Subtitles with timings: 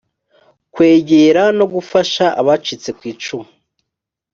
[0.73, 3.49] kwegera no gufasha abacitse ku icumu